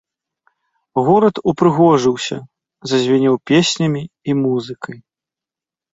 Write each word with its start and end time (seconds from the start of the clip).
Горад 1.09 1.35
упрыгожыўся, 1.51 2.37
зазвінеў 2.93 3.35
песнямі 3.53 4.03
і 4.07 4.31
музыкай. 4.45 4.97